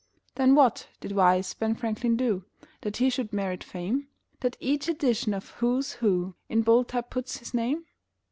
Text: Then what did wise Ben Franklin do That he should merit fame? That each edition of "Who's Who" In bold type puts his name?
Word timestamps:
Then 0.33 0.55
what 0.55 0.87
did 0.99 1.11
wise 1.11 1.53
Ben 1.53 1.75
Franklin 1.75 2.17
do 2.17 2.43
That 2.81 2.97
he 2.97 3.11
should 3.11 3.31
merit 3.31 3.63
fame? 3.63 4.07
That 4.39 4.57
each 4.59 4.87
edition 4.89 5.31
of 5.31 5.51
"Who's 5.59 5.91
Who" 5.99 6.33
In 6.49 6.63
bold 6.63 6.87
type 6.87 7.11
puts 7.11 7.37
his 7.37 7.53
name? 7.53 7.85